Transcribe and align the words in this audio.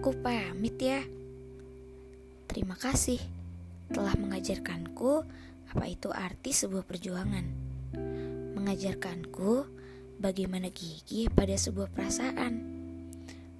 Aku 0.00 0.16
pamit 0.16 0.80
ya. 0.80 1.04
Terima 2.48 2.72
kasih 2.72 3.20
telah 3.92 4.16
mengajarkanku 4.16 5.28
apa 5.68 5.84
itu 5.92 6.08
arti 6.08 6.56
sebuah 6.56 6.88
perjuangan. 6.88 7.44
Mengajarkanku 8.56 9.68
bagaimana 10.16 10.72
gigih 10.72 11.28
pada 11.28 11.52
sebuah 11.52 11.92
perasaan. 11.92 12.64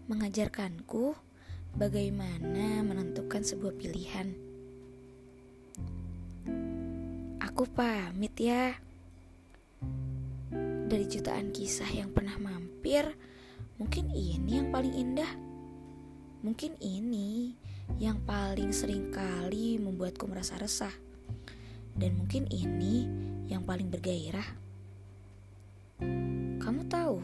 Mengajarkanku 0.09 1.13
bagaimana 1.77 2.89
menentukan 2.89 3.45
sebuah 3.45 3.77
pilihan. 3.77 4.32
Aku 7.36 7.68
pamit 7.68 8.32
ya. 8.41 8.81
Dari 10.89 11.04
jutaan 11.04 11.53
kisah 11.53 11.93
yang 11.93 12.09
pernah 12.17 12.41
mampir, 12.41 13.13
mungkin 13.77 14.09
ini 14.09 14.57
yang 14.57 14.72
paling 14.72 14.96
indah. 14.96 15.50
Mungkin 16.40 16.80
ini 16.80 17.53
yang 18.00 18.25
paling 18.25 18.72
sering 18.72 19.12
kali 19.12 19.76
membuatku 19.76 20.25
merasa 20.25 20.57
resah. 20.57 20.93
Dan 21.93 22.17
mungkin 22.17 22.48
ini 22.48 23.04
yang 23.50 23.67
paling 23.67 23.93
bergairah. 23.93 24.46
Kamu 26.61 26.86
tahu, 26.89 27.21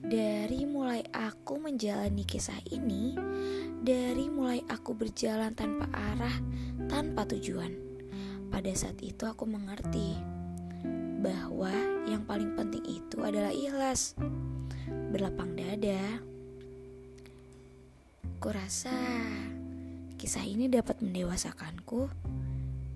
dari 0.00 0.64
mulai 0.64 1.04
aku 1.12 1.60
menjalani 1.60 2.24
kisah 2.24 2.56
ini, 2.72 3.12
dari 3.82 4.32
mulai 4.32 4.64
aku 4.72 4.96
berjalan 4.96 5.52
tanpa 5.52 5.90
arah, 5.92 6.36
tanpa 6.88 7.28
tujuan, 7.28 7.76
pada 8.48 8.72
saat 8.72 8.96
itu 9.04 9.28
aku 9.28 9.44
mengerti 9.44 10.16
bahwa 11.20 11.72
yang 12.08 12.24
paling 12.24 12.56
penting 12.56 12.80
itu 12.88 13.20
adalah 13.20 13.52
ikhlas, 13.52 14.16
berlapang 15.12 15.52
dada. 15.52 16.29
Kurasa 18.40 18.96
kisah 20.16 20.40
ini 20.48 20.64
dapat 20.72 21.04
mendewasakanku 21.04 22.08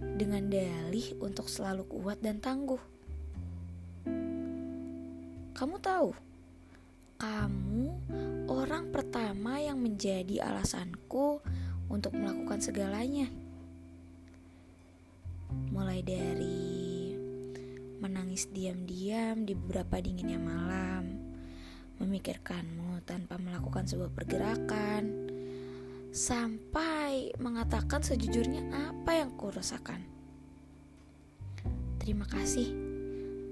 dengan 0.01 0.49
dalih 0.49 1.21
untuk 1.21 1.53
selalu 1.53 1.85
kuat 1.85 2.17
dan 2.25 2.41
tangguh. 2.41 2.81
Kamu 5.53 5.77
tahu, 5.85 6.17
kamu 7.21 7.85
orang 8.49 8.89
pertama 8.89 9.61
yang 9.61 9.85
menjadi 9.85 10.49
alasanku 10.49 11.45
untuk 11.93 12.17
melakukan 12.17 12.65
segalanya. 12.65 13.29
Mulai 15.77 16.01
dari 16.01 16.73
menangis 18.01 18.49
diam-diam 18.49 19.45
di 19.45 19.53
beberapa 19.53 20.01
dinginnya 20.01 20.41
malam, 20.41 21.05
memikirkanmu 22.01 23.05
tanpa 23.05 23.37
melakukan 23.37 23.85
sebuah 23.85 24.09
pergerakan, 24.09 25.34
sampai 26.15 27.35
mengatakan 27.43 27.99
sejujurnya 27.99 28.71
apa 28.71 29.19
yang 29.19 29.35
kurasakan. 29.35 29.99
Terima 31.99 32.23
kasih 32.31 32.71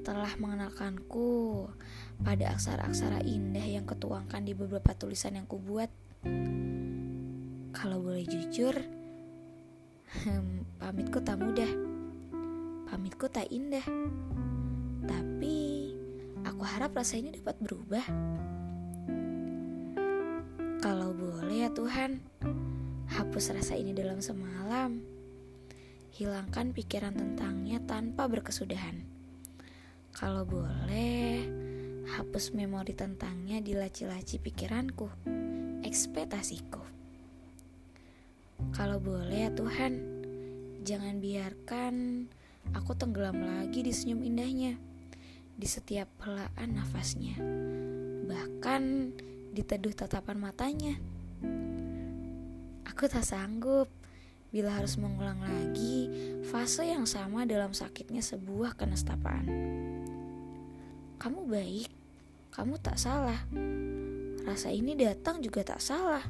telah 0.06 0.30
mengenalkanku 0.38 1.66
pada 2.22 2.54
aksara-aksara 2.54 3.26
indah 3.26 3.66
yang 3.66 3.82
ketuangkan 3.82 4.46
di 4.46 4.54
beberapa 4.54 4.94
tulisan 4.94 5.42
yang 5.42 5.46
kubuat. 5.50 5.90
Kalau 7.74 7.98
boleh 7.98 8.22
jujur, 8.30 8.78
hmm, 10.22 10.78
pamitku 10.78 11.18
tak 11.18 11.42
mudah. 11.42 11.70
Pamitku 12.86 13.26
tak 13.26 13.50
indah. 13.50 13.82
Tapi 15.02 15.58
aku 16.46 16.62
harap 16.62 16.94
rasa 16.94 17.18
ini 17.18 17.34
dapat 17.34 17.58
berubah. 17.58 18.06
Ya 21.62 21.70
Tuhan, 21.70 22.18
hapus 23.06 23.54
rasa 23.54 23.78
ini 23.78 23.94
dalam 23.94 24.18
semalam. 24.18 24.98
Hilangkan 26.10 26.74
pikiran 26.74 27.14
tentangnya 27.14 27.78
tanpa 27.86 28.26
berkesudahan. 28.26 28.98
Kalau 30.10 30.42
boleh, 30.42 31.46
hapus 32.18 32.50
memori 32.50 32.98
tentangnya 32.98 33.62
di 33.62 33.78
laci-laci 33.78 34.42
pikiranku, 34.42 35.06
ekspektasiku. 35.86 36.82
Kalau 38.74 38.98
boleh 38.98 39.46
ya 39.46 39.54
Tuhan, 39.54 40.02
jangan 40.82 41.22
biarkan 41.22 42.26
aku 42.74 42.98
tenggelam 42.98 43.38
lagi 43.38 43.86
di 43.86 43.94
senyum 43.94 44.26
indahnya, 44.26 44.74
di 45.54 45.68
setiap 45.70 46.10
helaan 46.26 46.74
nafasnya, 46.74 47.38
bahkan 48.26 49.14
di 49.54 49.62
teduh 49.62 49.94
tatapan 49.94 50.42
matanya. 50.42 50.98
Aku 52.92 53.08
tak 53.08 53.24
sanggup 53.24 53.88
bila 54.52 54.76
harus 54.76 55.00
mengulang 55.00 55.40
lagi 55.40 56.12
fase 56.44 56.92
yang 56.92 57.08
sama 57.08 57.48
dalam 57.48 57.72
sakitnya 57.72 58.20
sebuah 58.20 58.76
kenestapaan. 58.76 59.48
Kamu 61.16 61.48
baik, 61.48 61.88
kamu 62.52 62.76
tak 62.84 63.00
salah. 63.00 63.48
Rasa 64.44 64.68
ini 64.68 64.92
datang 64.92 65.40
juga 65.40 65.64
tak 65.64 65.80
salah. 65.80 66.20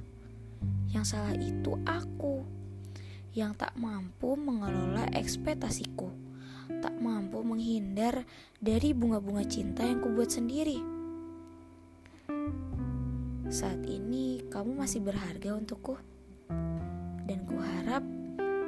Yang 0.95 1.19
salah 1.19 1.35
itu 1.35 1.75
aku 1.83 2.47
yang 3.35 3.59
tak 3.59 3.75
mampu 3.75 4.39
mengelola 4.39 5.11
ekspektasiku, 5.19 6.15
tak 6.79 6.95
mampu 7.03 7.43
menghindar 7.43 8.23
dari 8.63 8.95
bunga-bunga 8.95 9.43
cinta 9.51 9.83
yang 9.83 9.99
kubuat 9.99 10.31
sendiri. 10.31 10.79
Saat 13.51 13.83
ini 13.83 14.47
kamu 14.47 14.79
masih 14.79 15.03
berharga 15.03 15.59
untukku, 15.59 15.99
dan 17.33 17.49
kuharap 17.49 18.05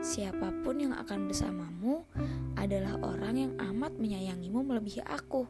siapa 0.01 0.49
pun 0.65 0.81
yang 0.81 0.97
akan 0.97 1.29
bersamamu 1.29 2.09
adalah 2.57 2.97
orang 3.05 3.35
yang 3.37 3.53
amat 3.61 3.93
menyayangimu 4.01 4.65
melebihi 4.65 5.05
aku 5.05 5.45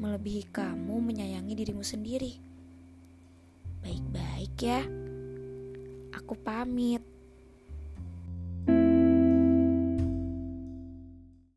melebihi 0.00 0.48
kamu 0.48 0.96
menyayangi 1.02 1.52
dirimu 1.52 1.84
sendiri. 1.84 2.40
Baik-baik 3.82 4.54
ya. 4.62 4.80
Aku 6.16 6.38
pamit. 6.38 7.11